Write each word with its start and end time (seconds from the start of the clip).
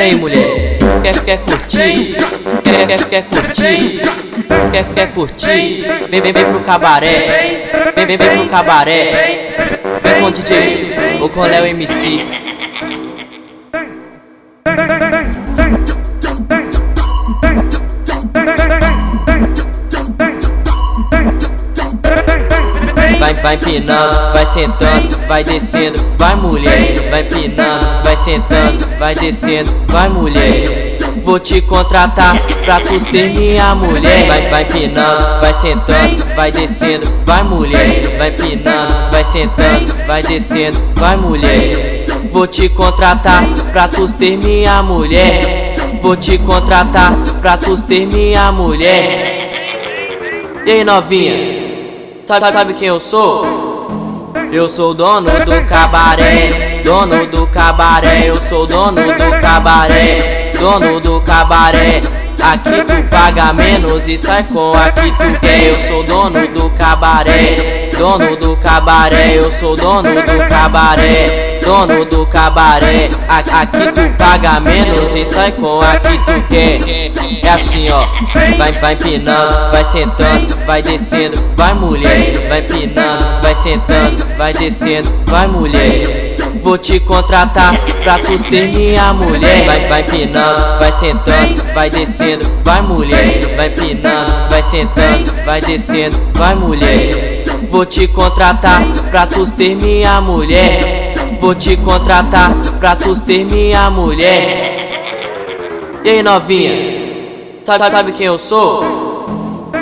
aí, 0.00 0.14
mulher? 0.14 0.78
Quer, 1.02 1.24
quer 1.24 1.38
curtir? 1.38 2.16
Quer, 2.64 2.86
quer, 2.86 3.08
quer 3.08 3.22
curtir? 3.24 4.00
Quer, 4.72 4.84
quer 4.94 5.12
curtir? 5.12 5.84
Vem, 6.08 6.20
vem, 6.20 6.32
vem 6.32 6.44
pro 6.46 6.60
cabaré. 6.60 7.66
Vem, 7.94 8.06
vem, 8.06 8.16
vem 8.16 8.38
pro 8.38 8.48
cabaré. 8.48 9.52
Vem 10.02 10.20
com 10.20 10.26
o 10.26 10.30
DJ 10.30 11.18
ou 11.20 11.28
com 11.28 11.40
o 11.40 11.44
Léo 11.44 11.66
MC. 11.66 12.49
Vai, 23.42 23.54
empinando, 23.54 24.32
vai 24.34 24.44
sentando, 24.44 25.18
vai 25.26 25.42
descendo, 25.42 26.04
vai 26.18 26.36
mulher. 26.36 27.08
Vai 27.10 27.22
empinando, 27.22 28.02
vai 28.04 28.16
sentando, 28.16 28.86
vai 28.98 29.14
descendo, 29.14 29.74
vai 29.86 30.08
mulher. 30.10 30.96
Vou 31.24 31.38
te 31.38 31.60
contratar 31.62 32.38
pra 32.64 32.80
tu 32.80 33.00
ser 33.00 33.30
minha 33.30 33.74
mulher. 33.74 34.26
Vai, 34.26 34.48
vai 34.48 34.62
empinando, 34.62 35.40
vai 35.40 35.54
sentando, 35.54 36.34
vai 36.34 36.50
descendo, 36.50 37.10
vai 37.24 37.42
mulher. 37.42 38.16
Vai 38.18 38.28
empinando, 38.28 39.10
vai 39.10 39.24
sentando, 39.24 40.06
vai 40.06 40.22
descendo, 40.22 40.78
vai 40.94 41.16
mulher. 41.16 42.04
Vou 42.30 42.46
te 42.46 42.68
contratar 42.68 43.42
pra 43.72 43.88
tu 43.88 44.06
ser 44.06 44.36
minha 44.36 44.82
mulher. 44.82 45.74
Vou 46.02 46.14
te 46.14 46.36
contratar 46.38 47.14
pra 47.40 47.56
tu 47.56 47.76
ser 47.76 48.06
minha 48.06 48.52
mulher. 48.52 49.50
E 50.66 50.70
aí, 50.70 50.84
novinha? 50.84 51.69
Sabe, 52.30 52.52
sabe 52.52 52.74
quem 52.74 52.86
eu 52.86 53.00
sou? 53.00 53.44
Eu 54.52 54.68
sou 54.68 54.94
dono 54.94 55.28
do 55.44 55.66
cabaré, 55.66 56.80
dono 56.80 57.26
do 57.26 57.44
cabaré, 57.48 58.28
eu 58.28 58.40
sou 58.42 58.64
dono 58.66 59.02
do 59.02 59.40
cabaré, 59.40 60.52
dono 60.56 61.00
do 61.00 61.20
cabaré. 61.22 62.00
Aqui 62.40 62.84
tu 62.84 63.02
paga 63.10 63.52
menos 63.52 64.06
e 64.06 64.16
sai 64.16 64.44
com 64.44 64.70
a 64.70 64.92
que 64.92 65.10
tu 65.10 65.40
quer. 65.40 65.72
Eu 65.72 65.88
sou 65.88 66.04
dono 66.04 66.46
do 66.46 66.70
cabaré, 66.78 67.88
dono 67.98 68.36
do 68.36 68.56
cabaré, 68.58 69.36
eu 69.36 69.50
sou 69.58 69.74
dono 69.74 70.14
do 70.14 70.48
cabaré, 70.48 71.49
dono 71.70 72.04
do 72.04 72.26
cabaré. 72.26 73.08
Aqui 73.28 73.92
tu 73.94 74.16
paga 74.18 74.58
menos 74.58 75.14
e 75.14 75.24
sai 75.24 75.52
com 75.52 75.80
a 75.80 76.00
que 76.00 76.18
tu 76.18 76.48
quer. 76.48 76.80
É 77.44 77.48
assim 77.48 77.88
ó, 77.90 78.06
vai, 78.58 78.72
vai 78.72 78.94
empinando, 78.94 79.70
vai 79.70 79.84
sentando, 79.84 80.56
vai 80.66 80.82
descendo, 80.82 81.40
vai 81.56 81.72
mulher, 81.74 82.48
vai 82.48 82.58
empinando, 82.58 83.40
vai 83.40 83.54
sentando, 83.54 84.26
vai 84.36 84.52
descendo, 84.52 85.12
vai 85.26 85.46
mulher. 85.46 86.34
Vou 86.60 86.76
te 86.76 86.98
contratar 86.98 87.78
pra 88.02 88.18
tu 88.18 88.36
ser 88.36 88.68
minha 88.68 89.14
mulher. 89.14 89.64
Vai, 89.64 89.88
vai 89.88 90.00
empinando, 90.00 90.78
vai 90.78 90.92
sentando, 90.92 91.72
vai 91.72 91.88
descendo, 91.88 92.50
vai 92.64 92.82
mulher. 92.82 93.54
Vai 93.56 93.68
empinando, 93.68 94.50
vai 94.50 94.62
sentando, 94.62 95.32
vai 95.44 95.60
descendo, 95.60 96.20
vai 96.34 96.54
mulher. 96.54 97.44
Vou 97.70 97.86
te 97.86 98.08
contratar 98.08 98.82
pra 99.10 99.26
tu 99.26 99.46
ser 99.46 99.76
minha 99.76 100.20
mulher. 100.20 100.99
Vou 101.38 101.54
te 101.54 101.76
contratar 101.76 102.52
pra 102.80 102.96
tu 102.96 103.14
ser 103.14 103.44
minha 103.44 103.90
mulher. 103.90 104.80
E 106.02 106.08
aí, 106.08 106.22
novinha? 106.22 107.00
Sabe, 107.64 107.90
sabe 107.90 108.12
quem 108.12 108.26
eu 108.26 108.38
sou? 108.38 109.00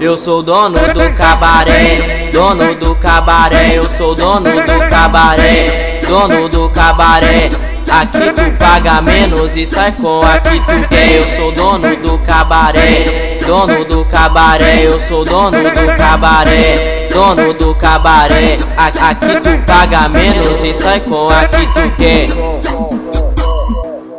Eu 0.00 0.16
sou 0.16 0.42
dono 0.42 0.78
do 0.78 1.14
cabaré, 1.14 2.30
dono 2.32 2.74
do 2.74 2.94
cabaré, 2.96 3.76
eu 3.76 3.88
sou 3.90 4.14
dono 4.14 4.50
do 4.50 4.88
cabaré, 4.88 6.00
dono 6.06 6.48
do 6.48 6.68
cabaré. 6.70 7.48
Aqui 7.90 8.32
tu 8.32 8.56
paga 8.58 9.02
menos 9.02 9.56
e 9.56 9.66
sai 9.66 9.92
com 9.92 10.20
a 10.20 10.38
que 10.38 10.58
tu 10.60 10.88
quer. 10.88 11.20
Eu 11.20 11.36
sou 11.36 11.52
dono 11.52 11.96
do 11.96 12.18
cabaré, 12.20 13.36
dono 13.46 13.84
do 13.84 14.04
cabaré, 14.06 14.86
eu 14.86 14.98
sou 15.00 15.24
dono 15.24 15.58
do 15.58 15.96
cabaré, 15.96 16.99
dono 17.12 17.52
do 17.52 17.74
cabaré. 17.74 18.56
Aqui 18.76 19.40
tu 19.40 19.66
paga 19.66 20.08
menos 20.08 20.62
e 20.62 20.72
sai 20.74 21.00
com 21.00 21.28
a 21.28 21.44
que 21.46 21.66
tu 21.66 21.96
quer. 21.96 22.26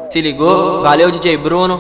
Se 0.10 0.22
ligou? 0.22 0.82
Valeu, 0.82 1.10
DJ 1.10 1.38
Bruno. 1.38 1.80